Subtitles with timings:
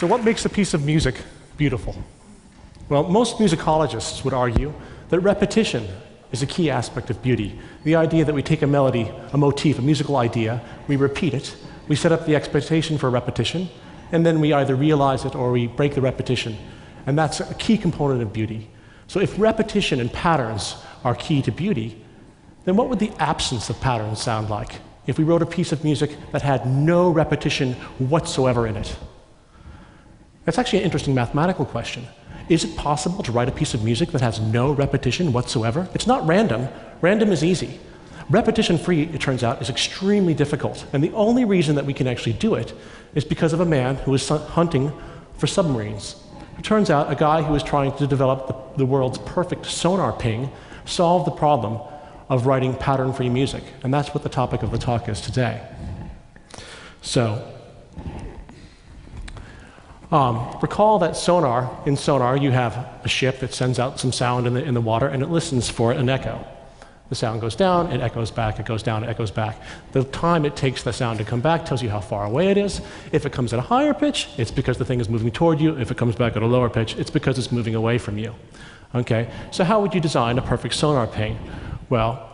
[0.00, 1.14] So, what makes a piece of music
[1.58, 1.94] beautiful?
[2.88, 4.72] Well, most musicologists would argue
[5.10, 5.86] that repetition
[6.32, 7.60] is a key aspect of beauty.
[7.84, 11.54] The idea that we take a melody, a motif, a musical idea, we repeat it,
[11.86, 13.68] we set up the expectation for repetition,
[14.10, 16.56] and then we either realize it or we break the repetition.
[17.04, 18.70] And that's a key component of beauty.
[19.06, 22.02] So, if repetition and patterns are key to beauty,
[22.64, 25.84] then what would the absence of patterns sound like if we wrote a piece of
[25.84, 28.96] music that had no repetition whatsoever in it?
[30.44, 32.06] That's actually an interesting mathematical question.
[32.48, 35.88] Is it possible to write a piece of music that has no repetition whatsoever?
[35.94, 36.68] It's not random.
[37.00, 37.78] Random is easy.
[38.28, 40.84] Repetition free, it turns out, is extremely difficult.
[40.92, 42.72] And the only reason that we can actually do it
[43.14, 44.92] is because of a man who was hunting
[45.36, 46.16] for submarines.
[46.58, 50.12] It turns out a guy who was trying to develop the, the world's perfect sonar
[50.12, 50.50] ping
[50.84, 51.80] solved the problem
[52.28, 53.64] of writing pattern free music.
[53.82, 55.66] And that's what the topic of the talk is today.
[57.02, 57.44] So,
[60.10, 64.46] um, recall that sonar, in sonar, you have a ship that sends out some sound
[64.46, 66.44] in the, in the water and it listens for an echo.
[67.10, 69.60] The sound goes down, it echoes back, it goes down, it echoes back.
[69.90, 72.56] The time it takes the sound to come back tells you how far away it
[72.56, 72.80] is.
[73.10, 75.76] If it comes at a higher pitch, it's because the thing is moving toward you.
[75.76, 78.32] If it comes back at a lower pitch, it's because it's moving away from you.
[78.94, 79.28] Okay?
[79.50, 81.36] So, how would you design a perfect sonar ping?
[81.88, 82.29] Well,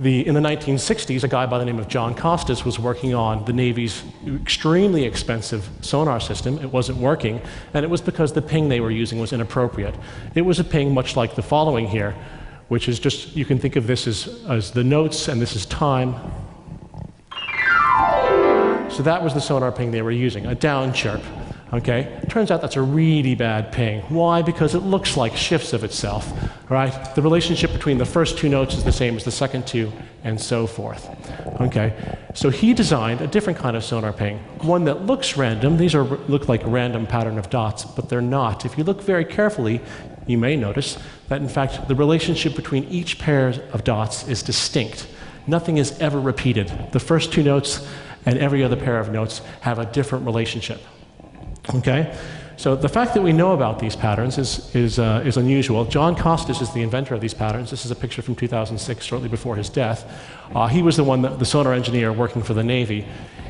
[0.00, 3.44] the, in the 1960s, a guy by the name of John Costas was working on
[3.44, 6.58] the Navy's extremely expensive sonar system.
[6.58, 7.40] It wasn't working,
[7.74, 9.94] and it was because the ping they were using was inappropriate.
[10.34, 12.16] It was a ping much like the following here,
[12.68, 15.66] which is just, you can think of this as, as the notes, and this is
[15.66, 16.14] time.
[18.90, 21.22] So that was the sonar ping they were using, a down chirp.
[21.72, 22.20] Okay?
[22.28, 24.00] Turns out that's a really bad ping.
[24.08, 24.42] Why?
[24.42, 26.32] Because it looks like shifts of itself,
[26.68, 27.14] right?
[27.14, 29.92] The relationship between the first two notes is the same as the second two,
[30.24, 31.08] and so forth.
[31.60, 31.94] Okay?
[32.34, 35.76] So he designed a different kind of sonar ping, one that looks random.
[35.76, 38.64] These are look like a random pattern of dots, but they're not.
[38.64, 39.80] If you look very carefully,
[40.26, 40.98] you may notice
[41.28, 45.06] that in fact the relationship between each pair of dots is distinct.
[45.46, 46.72] Nothing is ever repeated.
[46.92, 47.86] The first two notes
[48.26, 50.80] and every other pair of notes have a different relationship.
[51.74, 52.16] Okay?
[52.60, 55.86] So the fact that we know about these patterns is, is, uh, is unusual.
[55.86, 57.70] John Costas is the inventor of these patterns.
[57.70, 60.04] This is a picture from 2006, shortly before his death.
[60.54, 63.06] Uh, he was the one, that, the sonar engineer working for the Navy.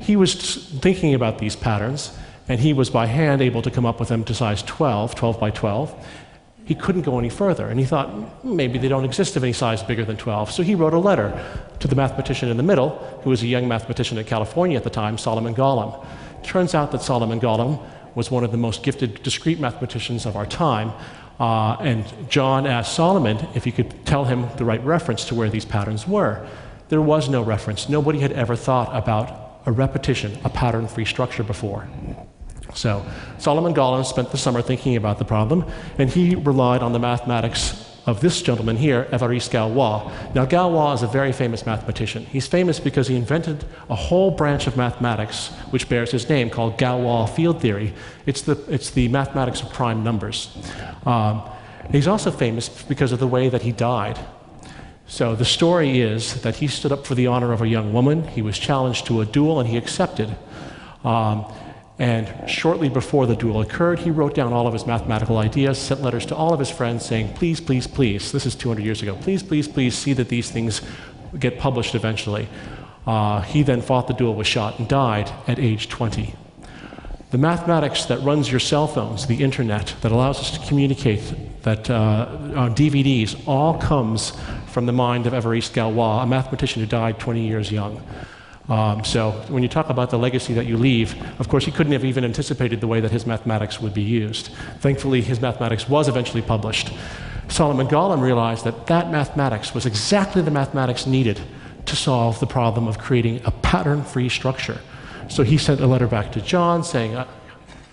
[0.00, 2.16] He was thinking about these patterns,
[2.48, 5.40] and he was by hand able to come up with them to size 12, 12
[5.40, 6.06] by 12.
[6.64, 9.52] He couldn't go any further, and he thought hmm, maybe they don't exist of any
[9.52, 10.52] size bigger than 12.
[10.52, 11.44] So he wrote a letter
[11.80, 12.90] to the mathematician in the middle,
[13.24, 16.06] who was a young mathematician in California at the time, Solomon Golomb.
[16.42, 17.78] Turns out that Solomon Golomb
[18.14, 20.92] was one of the most gifted discrete mathematicians of our time.
[21.40, 25.48] Uh, and John asked Solomon if he could tell him the right reference to where
[25.48, 26.46] these patterns were.
[26.88, 27.88] There was no reference.
[27.88, 31.88] Nobody had ever thought about a repetition, a pattern free structure before.
[32.74, 33.04] So
[33.38, 35.64] Solomon Golomb spent the summer thinking about the problem,
[35.98, 40.10] and he relied on the mathematics of this gentleman here, Évariste Galois.
[40.34, 42.26] Now, Galois is a very famous mathematician.
[42.26, 46.78] He's famous because he invented a whole branch of mathematics which bears his name called
[46.78, 47.94] Galois field theory.
[48.26, 50.56] It's the, it's the mathematics of prime numbers.
[51.06, 51.42] Um,
[51.90, 54.18] he's also famous because of the way that he died.
[55.06, 58.26] So the story is that he stood up for the honor of a young woman.
[58.28, 60.34] He was challenged to a duel and he accepted.
[61.04, 61.52] Um,
[62.02, 66.02] and shortly before the duel occurred, he wrote down all of his mathematical ideas, sent
[66.02, 69.14] letters to all of his friends saying, please, please, please, this is 200 years ago,
[69.20, 70.80] please, please, please see that these things
[71.38, 72.48] get published eventually.
[73.06, 76.34] Uh, he then fought the duel, was shot, and died at age 20.
[77.30, 81.22] The mathematics that runs your cell phones, the internet, that allows us to communicate,
[81.62, 82.26] that uh,
[82.56, 84.32] on DVDs, all comes
[84.66, 88.02] from the mind of Évariste Galois, a mathematician who died 20 years young.
[88.72, 91.92] Um, so when you talk about the legacy that you leave, of course, he couldn't
[91.92, 94.46] have even anticipated the way that his mathematics would be used.
[94.80, 96.90] Thankfully, his mathematics was eventually published.
[97.48, 101.38] Solomon Golomb realized that that mathematics was exactly the mathematics needed
[101.84, 104.80] to solve the problem of creating a pattern-free structure.
[105.28, 107.28] So he sent a letter back to John saying, uh,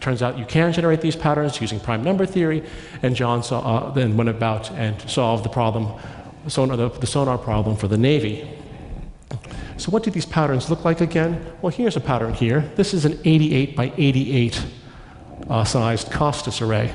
[0.00, 2.62] turns out you can generate these patterns using prime number theory,
[3.02, 5.98] and John saw, uh, then went about and solved the problem,
[6.48, 8.46] sonar, the, the sonar problem for the Navy.
[9.78, 11.44] So what do these patterns look like again?
[11.60, 12.60] Well, here's a pattern here.
[12.76, 14.66] This is an 88 by 88
[15.50, 16.94] uh, sized Costas array.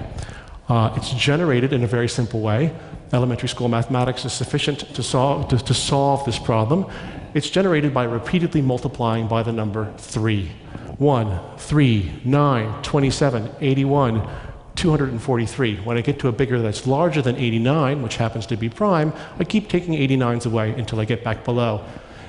[0.67, 2.73] Uh, it's generated in a very simple way.
[3.13, 6.85] Elementary school mathematics is sufficient to solve, to, to solve this problem.
[7.33, 10.49] It's generated by repeatedly multiplying by the number 3.
[10.97, 14.29] 1, 3, 9, 27, 81,
[14.75, 15.75] 243.
[15.77, 19.13] When I get to a bigger that's larger than 89, which happens to be prime,
[19.39, 21.85] I keep taking 89s away until I get back below.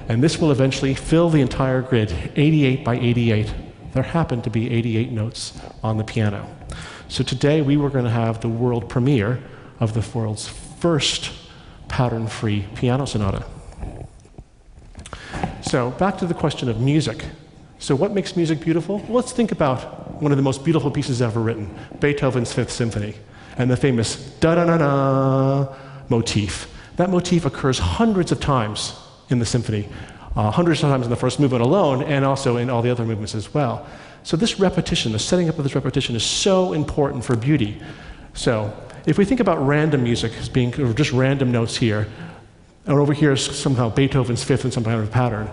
[0.08, 3.54] And this will eventually fill the entire grid, 88 by 88,
[3.92, 6.48] there happened to be 88 notes on the piano.
[7.08, 9.42] So today we were going to have the world premiere
[9.80, 11.30] of the world's first
[11.88, 13.44] pattern free piano sonata.
[15.62, 17.24] So, back to the question of music.
[17.78, 18.98] So, what makes music beautiful?
[18.98, 23.14] Well, let's think about one of the most beautiful pieces ever written Beethoven's Fifth Symphony
[23.58, 25.74] and the famous da da da da
[26.08, 26.72] motif.
[26.96, 28.94] That motif occurs hundreds of times
[29.32, 29.88] in the symphony,
[30.36, 33.04] uh, hundreds of times in the first movement alone, and also in all the other
[33.04, 33.86] movements as well.
[34.22, 37.82] So, this repetition, the setting up of this repetition, is so important for beauty.
[38.34, 38.72] So,
[39.04, 42.06] if we think about random music as being just random notes here,
[42.86, 45.48] and over here is somehow Beethoven's fifth and some kind of pattern.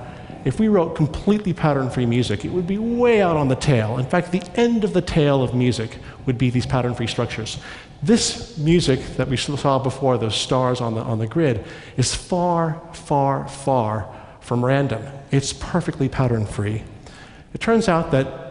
[0.46, 3.98] If we wrote completely pattern free music, it would be way out on the tail.
[3.98, 7.60] In fact, the end of the tail of music would be these pattern free structures.
[8.02, 11.66] This music that we saw before, those stars on the, on the grid,
[11.98, 15.04] is far, far, far from random.
[15.32, 16.84] It's perfectly pattern free.
[17.54, 18.50] It turns out that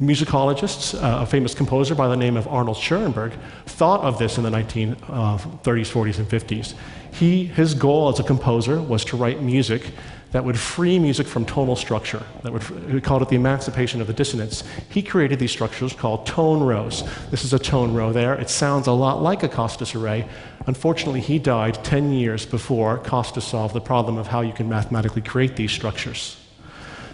[0.00, 3.32] musicologists, uh, a famous composer by the name of Arnold Schoenberg,
[3.66, 6.74] thought of this in the 1930s, uh, 40s, and 50s.
[7.12, 9.90] He, his goal as a composer was to write music
[10.32, 12.22] that would free music from tonal structure.
[12.42, 14.62] That would, we called it the emancipation of the dissonance.
[14.90, 17.02] He created these structures called tone rows.
[17.30, 18.34] This is a tone row there.
[18.34, 20.28] It sounds a lot like a Costas array.
[20.66, 25.22] Unfortunately, he died 10 years before Costas solved the problem of how you can mathematically
[25.22, 26.36] create these structures.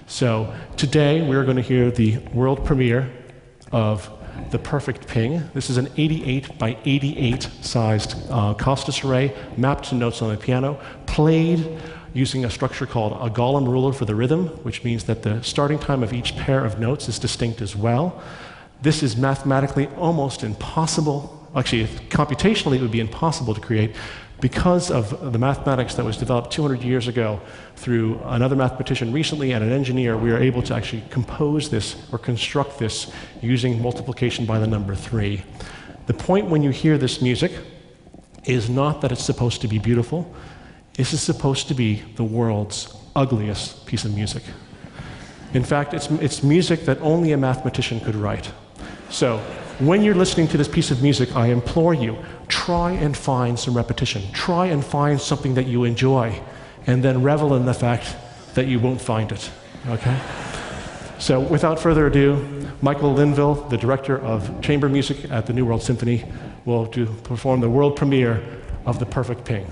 [0.07, 3.11] So today we're going to hear the world premiere
[3.71, 4.11] of
[4.51, 5.49] the perfect ping.
[5.55, 10.37] This is an 88 by 88 sized uh, Costas array mapped to notes on the
[10.37, 11.81] piano, played
[12.15, 15.79] using a structure called a Golomb ruler for the rhythm, which means that the starting
[15.79, 18.23] time of each pair of notes is distinct as well.
[18.81, 21.49] This is mathematically almost impossible.
[21.55, 23.95] Actually, computationally, it would be impossible to create
[24.41, 27.41] because of the mathematics that was developed 200 years ago
[27.77, 32.19] through another mathematician recently and an engineer, we are able to actually compose this or
[32.19, 33.11] construct this
[33.41, 35.43] using multiplication by the number three.
[36.07, 37.53] The point when you hear this music
[38.45, 40.31] is not that it's supposed to be beautiful,
[40.95, 44.43] this is supposed to be the world's ugliest piece of music.
[45.53, 48.51] In fact, it's, it's music that only a mathematician could write.
[49.11, 49.39] So,
[49.81, 53.77] when you're listening to this piece of music, I implore you, try and find some
[53.77, 54.23] repetition.
[54.33, 56.41] Try and find something that you enjoy,
[56.87, 58.17] and then revel in the fact
[58.55, 59.51] that you won't find it.
[59.89, 60.17] Okay?
[61.19, 65.83] So, without further ado, Michael Linville, the director of chamber music at the New World
[65.83, 66.25] Symphony,
[66.65, 68.43] will do, perform the world premiere
[68.87, 69.67] of The Perfect Ping.